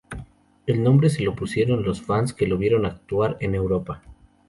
[0.65, 4.01] El nombre se lo pusieron los fans que lo vieron actuar en Europa.